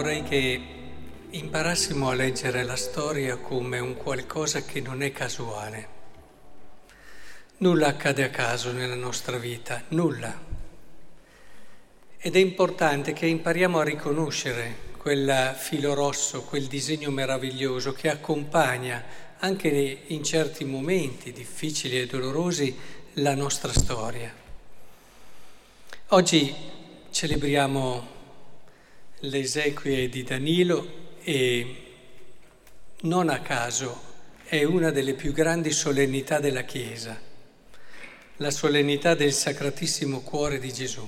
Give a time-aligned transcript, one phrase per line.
[0.00, 0.60] vorrei che
[1.28, 5.88] imparassimo a leggere la storia come un qualcosa che non è casuale.
[7.58, 10.34] Nulla accade a caso nella nostra vita, nulla.
[12.16, 19.04] Ed è importante che impariamo a riconoscere quel filo rosso, quel disegno meraviglioso che accompagna
[19.36, 22.74] anche in certi momenti difficili e dolorosi
[23.16, 24.32] la nostra storia.
[26.08, 26.54] Oggi
[27.10, 28.19] celebriamo
[29.24, 31.74] le esequie di Danilo e
[33.02, 34.08] non a caso
[34.44, 37.20] è una delle più grandi solennità della Chiesa,
[38.36, 41.06] la solennità del Sacratissimo Cuore di Gesù.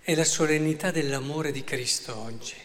[0.00, 2.56] È la solennità dell'amore di Cristo oggi,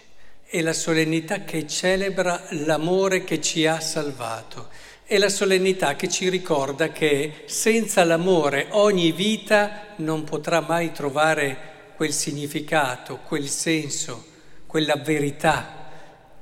[0.46, 4.70] è la solennità che celebra l'amore che ci ha salvato,
[5.04, 11.76] è la solennità che ci ricorda che senza l'amore ogni vita non potrà mai trovare
[11.98, 14.24] quel significato, quel senso,
[14.68, 15.90] quella verità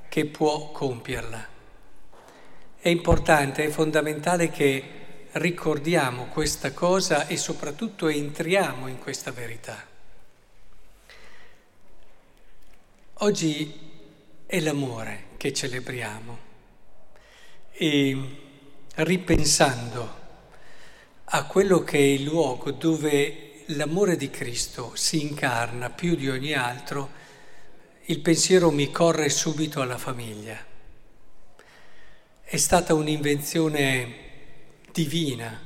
[0.06, 1.48] che può compierla.
[2.78, 9.82] È importante, è fondamentale che ricordiamo questa cosa e soprattutto entriamo in questa verità.
[13.20, 13.80] Oggi
[14.44, 16.38] è l'amore che celebriamo
[17.72, 18.40] e
[18.96, 20.14] ripensando
[21.24, 26.52] a quello che è il luogo dove l'amore di Cristo si incarna più di ogni
[26.52, 27.24] altro,
[28.04, 30.56] il pensiero mi corre subito alla famiglia.
[32.42, 34.24] È stata un'invenzione
[34.92, 35.60] divina,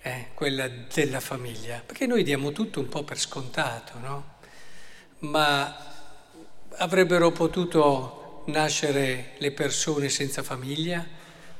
[0.00, 4.32] eh, quella della famiglia, perché noi diamo tutto un po' per scontato, no?
[5.20, 5.92] Ma
[6.76, 11.06] avrebbero potuto nascere le persone senza famiglia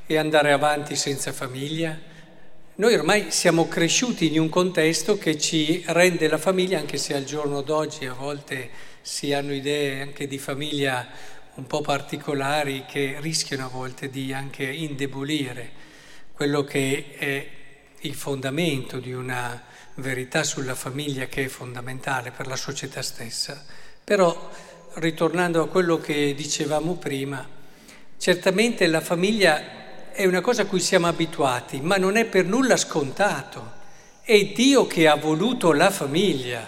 [0.06, 2.12] e andare avanti senza famiglia
[2.76, 7.22] noi ormai siamo cresciuti in un contesto che ci rende la famiglia, anche se al
[7.22, 8.68] giorno d'oggi a volte
[9.00, 11.06] si hanno idee anche di famiglia
[11.54, 15.70] un po' particolari che rischiano a volte di anche indebolire
[16.32, 17.48] quello che è
[18.00, 19.62] il fondamento di una
[19.96, 23.64] verità sulla famiglia che è fondamentale per la società stessa.
[24.02, 24.50] Però,
[24.94, 27.46] ritornando a quello che dicevamo prima,
[28.18, 29.83] certamente la famiglia
[30.14, 33.82] è una cosa a cui siamo abituati, ma non è per nulla scontato.
[34.22, 36.66] È Dio che ha voluto la famiglia,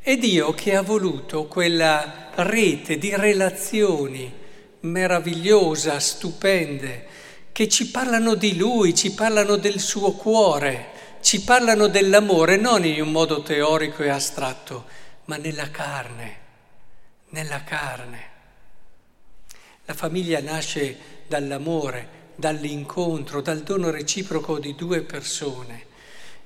[0.00, 4.32] è Dio che ha voluto quella rete di relazioni
[4.80, 7.06] meravigliosa, stupende,
[7.50, 10.90] che ci parlano di Lui, ci parlano del suo cuore,
[11.20, 14.86] ci parlano dell'amore non in un modo teorico e astratto,
[15.24, 16.36] ma nella carne,
[17.30, 18.30] nella carne.
[19.84, 20.96] La famiglia nasce
[21.26, 25.84] dall'amore, dall'incontro, dal dono reciproco di due persone.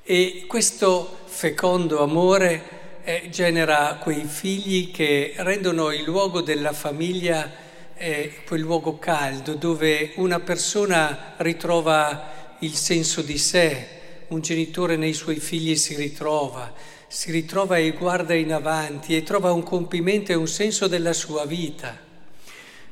[0.03, 7.65] E questo fecondo amore eh, genera quei figli che rendono il luogo della famiglia
[7.97, 13.89] eh, quel luogo caldo dove una persona ritrova il senso di sé,
[14.29, 16.73] un genitore nei suoi figli si ritrova,
[17.09, 21.45] si ritrova e guarda in avanti e trova un compimento e un senso della sua
[21.47, 21.97] vita.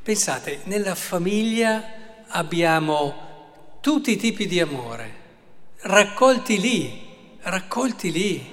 [0.03, 2.04] Pensate, nella famiglia
[2.37, 5.15] abbiamo tutti i tipi di amore,
[5.83, 8.53] raccolti lì, raccolti lì.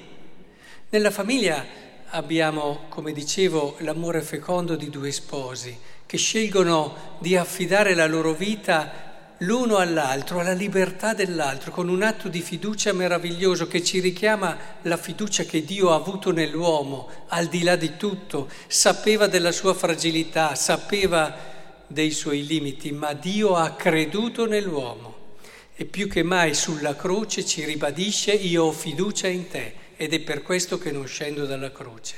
[0.90, 1.66] Nella famiglia
[2.09, 5.75] abbiamo, come dicevo, l'amore fecondo di due sposi
[6.06, 9.09] che scelgono di affidare la loro vita
[9.40, 14.97] l'uno all'altro, alla libertà dell'altro, con un atto di fiducia meraviglioso che ci richiama la
[14.97, 20.53] fiducia che Dio ha avuto nell'uomo, al di là di tutto, sapeva della sua fragilità,
[20.53, 21.52] sapeva
[21.91, 25.35] dei suoi limiti, ma Dio ha creduto nell'uomo
[25.75, 30.19] e più che mai sulla croce ci ribadisce io ho fiducia in te ed è
[30.19, 32.16] per questo che non scendo dalla croce,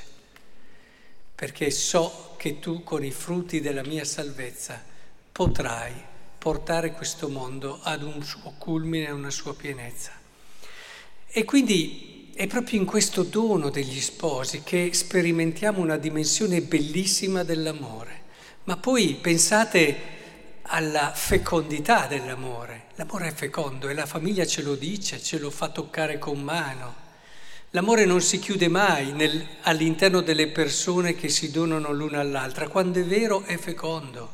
[1.34, 4.82] perché so che tu con i frutti della mia salvezza
[5.32, 5.92] potrai
[6.38, 10.12] portare questo mondo ad un suo culmine, a una sua pienezza.
[11.26, 18.23] E quindi è proprio in questo dono degli sposi che sperimentiamo una dimensione bellissima dell'amore.
[18.64, 20.12] Ma poi pensate
[20.62, 22.84] alla fecondità dell'amore.
[22.94, 27.02] L'amore è fecondo e la famiglia ce lo dice, ce lo fa toccare con mano.
[27.70, 32.68] L'amore non si chiude mai nel, all'interno delle persone che si donano l'una all'altra.
[32.68, 34.30] Quando è vero è fecondo,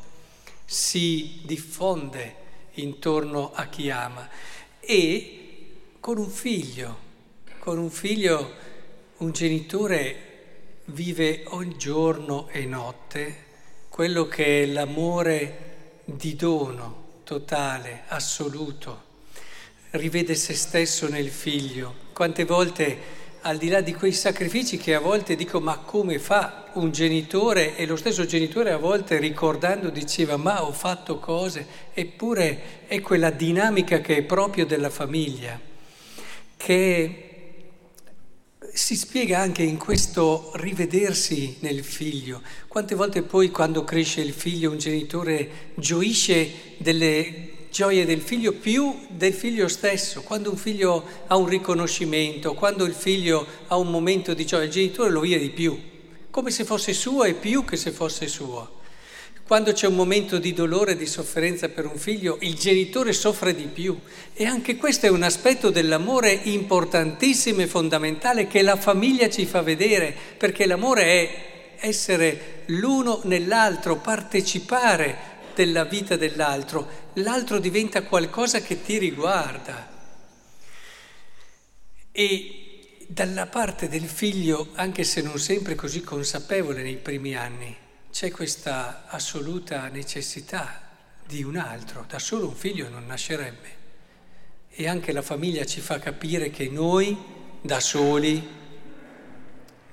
[0.63, 2.35] si diffonde
[2.75, 4.29] intorno a chi ama.
[4.79, 5.39] E
[5.99, 6.97] con un figlio,
[7.59, 8.53] con un figlio,
[9.17, 10.29] un genitore
[10.85, 13.49] vive ogni giorno e notte
[13.91, 19.09] quello che è l'amore di dono totale, assoluto.
[19.89, 21.93] Rivede se stesso nel figlio.
[22.13, 26.69] Quante volte al di là di quei sacrifici che a volte dico ma come fa
[26.75, 32.87] un genitore e lo stesso genitore a volte ricordando diceva ma ho fatto cose, eppure
[32.87, 35.59] è quella dinamica che è proprio della famiglia,
[36.55, 37.30] che
[38.73, 42.41] si spiega anche in questo rivedersi nel figlio.
[42.67, 49.07] Quante volte poi quando cresce il figlio un genitore gioisce delle gioie del figlio più
[49.09, 50.21] del figlio stesso.
[50.21, 54.71] Quando un figlio ha un riconoscimento, quando il figlio ha un momento di gioia, il
[54.71, 55.79] genitore lo vive di più,
[56.29, 58.79] come se fosse suo e più che se fosse suo.
[59.51, 63.53] Quando c'è un momento di dolore e di sofferenza per un figlio, il genitore soffre
[63.53, 63.99] di più.
[64.33, 69.61] E anche questo è un aspetto dell'amore importantissimo e fondamentale che la famiglia ci fa
[69.61, 75.17] vedere, perché l'amore è essere l'uno nell'altro, partecipare
[75.53, 79.91] della vita dell'altro, l'altro diventa qualcosa che ti riguarda.
[82.13, 88.29] E dalla parte del figlio, anche se non sempre così consapevole nei primi anni, c'è
[88.29, 90.81] questa assoluta necessità
[91.25, 93.79] di un altro, da solo un figlio non nascerebbe.
[94.69, 97.17] E anche la famiglia ci fa capire che noi,
[97.61, 98.45] da soli,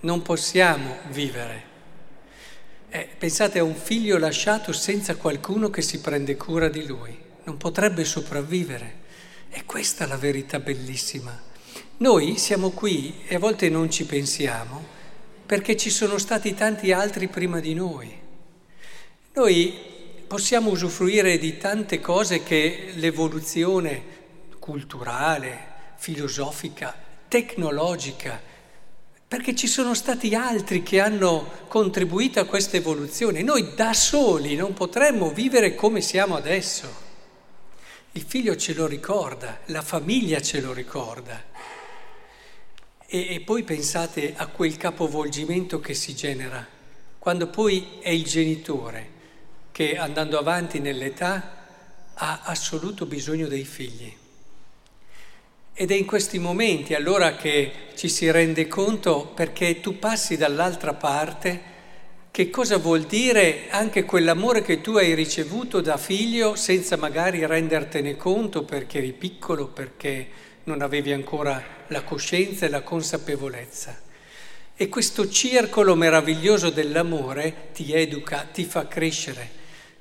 [0.01, 1.67] non possiamo vivere.
[2.91, 7.57] Eh, pensate a un figlio lasciato senza qualcuno che si prende cura di lui, non
[7.57, 9.07] potrebbe sopravvivere.
[9.49, 11.41] E questa è la verità bellissima.
[11.99, 14.97] Noi siamo qui e a volte non ci pensiamo
[15.49, 18.15] perché ci sono stati tanti altri prima di noi.
[19.33, 19.79] Noi
[20.27, 24.03] possiamo usufruire di tante cose che l'evoluzione
[24.59, 25.59] culturale,
[25.97, 26.95] filosofica,
[27.29, 28.39] tecnologica
[29.27, 33.41] perché ci sono stati altri che hanno contribuito a questa evoluzione.
[33.41, 37.07] Noi da soli non potremmo vivere come siamo adesso.
[38.13, 41.43] Il figlio ce lo ricorda, la famiglia ce lo ricorda.
[43.11, 46.67] E, e poi pensate a quel capovolgimento che si genera,
[47.19, 49.17] quando poi è il genitore
[49.73, 51.57] che andando avanti nell'età
[52.13, 54.15] ha assoluto bisogno dei figli.
[55.73, 60.93] Ed è in questi momenti allora che ci si rende conto perché tu passi dall'altra
[60.93, 61.77] parte
[62.31, 68.17] che cosa vuol dire anche quell'amore che tu hai ricevuto da figlio senza magari rendertene
[68.17, 70.29] conto perché eri piccolo, perché
[70.69, 73.99] non avevi ancora la coscienza e la consapevolezza.
[74.77, 79.51] E questo circolo meraviglioso dell'amore ti educa, ti fa crescere,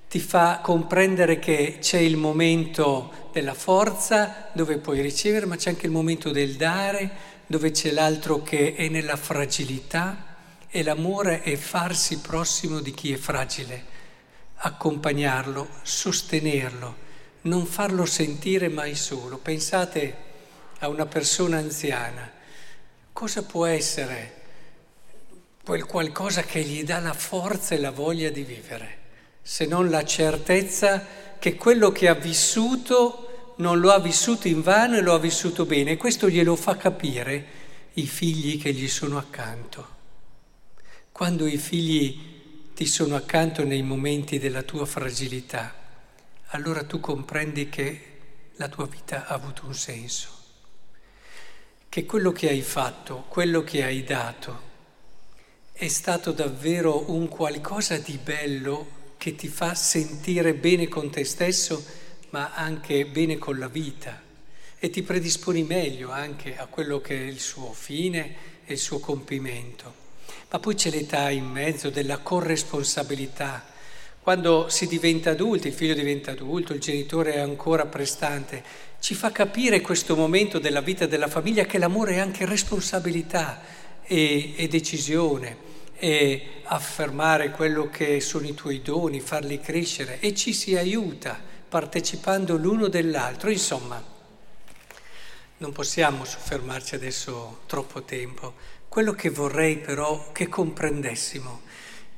[0.09, 5.85] ti fa comprendere che c'è il momento della forza dove puoi ricevere, ma c'è anche
[5.85, 7.09] il momento del dare,
[7.47, 10.35] dove c'è l'altro che è nella fragilità
[10.69, 13.85] e l'amore è farsi prossimo di chi è fragile,
[14.57, 16.95] accompagnarlo, sostenerlo,
[17.43, 19.37] non farlo sentire mai solo.
[19.37, 20.26] Pensate
[20.79, 22.31] a una persona anziana,
[23.12, 24.35] cosa può essere
[25.63, 28.97] quel qualcosa che gli dà la forza e la voglia di vivere,
[29.41, 31.06] se non la certezza
[31.39, 35.65] che quello che ha vissuto non lo ha vissuto in vano e lo ha vissuto
[35.65, 37.45] bene e questo glielo fa capire
[37.94, 39.95] i figli che gli sono accanto.
[41.12, 45.74] Quando i figli ti sono accanto nei momenti della tua fragilità,
[46.51, 48.01] allora tu comprendi che
[48.55, 50.37] la tua vita ha avuto un senso,
[51.89, 54.65] che quello che hai fatto, quello che hai dato,
[55.72, 61.84] è stato davvero un qualcosa di bello che ti fa sentire bene con te stesso
[62.32, 64.22] ma anche bene con la vita
[64.79, 69.00] e ti predisponi meglio anche a quello che è il suo fine e il suo
[69.00, 70.06] compimento.
[70.50, 73.65] Ma poi c'è l'età in mezzo della corresponsabilità.
[74.27, 78.62] Quando si diventa adulti, il figlio diventa adulto, il genitore è ancora prestante,
[79.00, 83.62] ci fa capire questo momento della vita della famiglia che l'amore è anche responsabilità
[84.03, 85.55] e, e decisione
[85.96, 92.57] e affermare quello che sono i tuoi doni, farli crescere e ci si aiuta partecipando
[92.57, 93.50] l'uno dell'altro.
[93.50, 94.03] Insomma,
[95.60, 98.55] non possiamo soffermarci adesso troppo tempo.
[98.89, 101.62] Quello che vorrei però che comprendessimo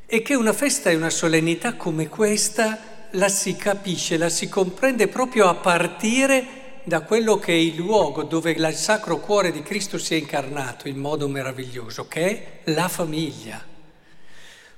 [0.10, 5.08] è che una festa e una solennità come questa la si capisce, la si comprende
[5.08, 10.00] proprio a partire da quello che è il luogo dove il Sacro Cuore di Cristo
[10.00, 13.64] si è incarnato in modo meraviglioso, che è la famiglia.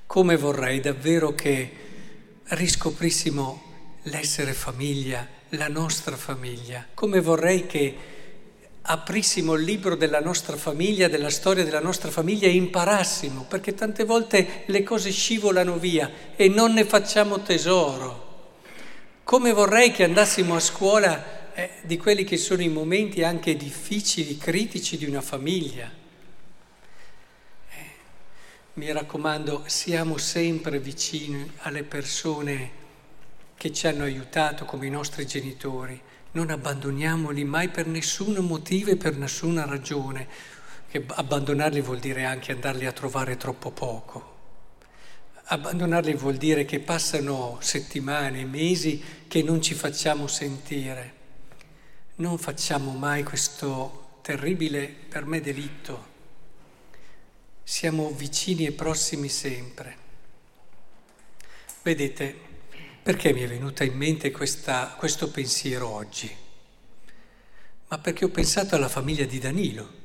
[0.05, 1.71] Come vorrei davvero che
[2.43, 3.63] riscoprissimo
[4.03, 6.85] l'essere famiglia, la nostra famiglia.
[6.93, 7.97] Come vorrei che
[8.83, 14.03] aprissimo il libro della nostra famiglia, della storia della nostra famiglia e imparassimo, perché tante
[14.03, 18.29] volte le cose scivolano via e non ne facciamo tesoro.
[19.23, 24.37] Come vorrei che andassimo a scuola eh, di quelli che sono i momenti anche difficili,
[24.37, 25.99] critici di una famiglia,
[28.73, 32.79] mi raccomando, siamo sempre vicini alle persone
[33.57, 36.01] che ci hanno aiutato come i nostri genitori.
[36.33, 40.27] Non abbandoniamoli mai per nessun motivo e per nessuna ragione,
[40.89, 44.29] che abbandonarli vuol dire anche andarli a trovare troppo poco.
[45.45, 51.19] Abbandonarli vuol dire che passano settimane, mesi che non ci facciamo sentire.
[52.15, 56.07] Non facciamo mai questo terribile per me delitto.
[57.63, 59.97] Siamo vicini e prossimi sempre.
[61.81, 62.50] Vedete,
[63.03, 66.29] perché mi è venuta in mente questa, questo pensiero oggi?
[67.87, 69.99] Ma perché ho pensato alla famiglia di Danilo.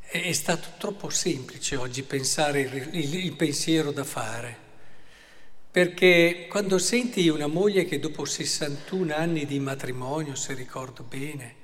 [0.00, 4.56] È stato troppo semplice oggi pensare il, il, il pensiero da fare,
[5.70, 11.54] perché quando senti una moglie che dopo 61 anni di matrimonio, se ricordo bene,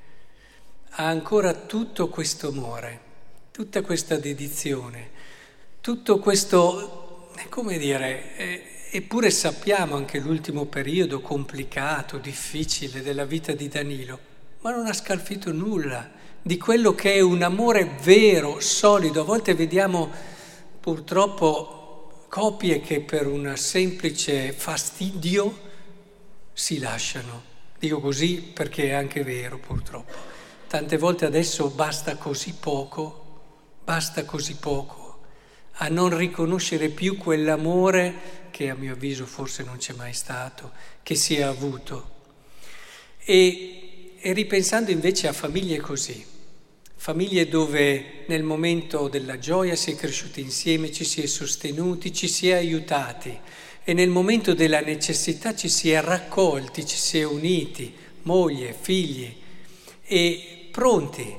[0.93, 3.00] ha ancora tutto questo amore,
[3.50, 5.11] tutta questa dedizione,
[5.83, 13.68] tutto questo, come dire, eh, eppure sappiamo anche l'ultimo periodo complicato, difficile della vita di
[13.68, 14.18] Danilo,
[14.61, 19.21] ma non ha scalfito nulla di quello che è un amore vero, solido.
[19.21, 20.11] A volte vediamo
[20.80, 25.66] purtroppo coppie che per un semplice fastidio
[26.52, 27.42] si lasciano.
[27.78, 30.12] Dico così perché è anche vero purtroppo.
[30.66, 33.25] Tante volte adesso basta così poco,
[33.85, 34.98] basta così poco
[35.80, 41.14] a non riconoscere più quell'amore che a mio avviso forse non c'è mai stato, che
[41.14, 42.16] si è avuto.
[43.25, 46.25] E, e ripensando invece a famiglie così,
[46.97, 52.26] famiglie dove nel momento della gioia si è cresciuti insieme, ci si è sostenuti, ci
[52.26, 53.38] si è aiutati
[53.85, 59.35] e nel momento della necessità ci si è raccolti, ci si è uniti, moglie, figli,
[60.04, 61.35] e pronti,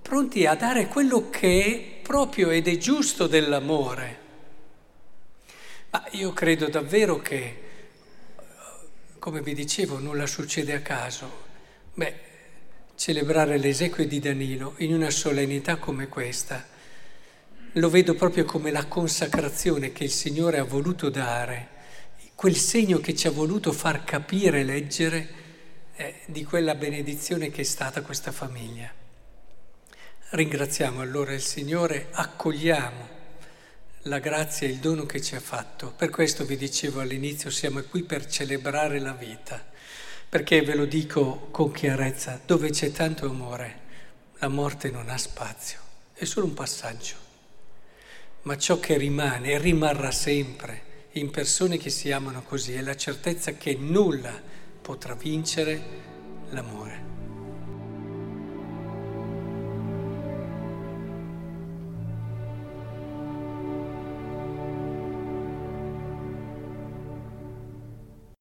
[0.00, 4.18] pronti a dare quello che proprio ed è giusto dell'amore.
[5.90, 7.62] Ma io credo davvero che,
[9.18, 11.48] come vi dicevo, nulla succede a caso.
[11.94, 12.28] Beh,
[12.94, 16.66] celebrare le esequie di Danilo in una solennità come questa.
[17.74, 21.68] Lo vedo proprio come la consacrazione che il Signore ha voluto dare,
[22.34, 25.28] quel segno che ci ha voluto far capire leggere
[25.96, 28.99] eh, di quella benedizione che è stata questa famiglia.
[30.32, 33.08] Ringraziamo allora il Signore, accogliamo
[34.02, 35.92] la grazia e il dono che ci ha fatto.
[35.96, 39.60] Per questo vi dicevo all'inizio, siamo qui per celebrare la vita.
[40.28, 43.80] Perché ve lo dico con chiarezza, dove c'è tanto amore,
[44.38, 45.80] la morte non ha spazio,
[46.14, 47.16] è solo un passaggio.
[48.42, 52.96] Ma ciò che rimane e rimarrà sempre in persone che si amano così è la
[52.96, 54.40] certezza che nulla
[54.80, 55.82] potrà vincere
[56.50, 57.19] l'amore.